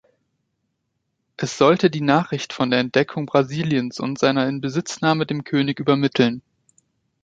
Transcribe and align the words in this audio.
Es 1.37 1.59
sollte 1.59 1.91
die 1.91 2.01
Nachricht 2.01 2.53
von 2.53 2.71
der 2.71 2.79
Entdeckung 2.79 3.27
Brasiliens 3.27 3.99
und 3.99 4.17
seiner 4.17 4.47
Inbesitznahme 4.47 5.27
dem 5.27 5.43
König 5.43 5.79
übermitteln. 5.79 6.41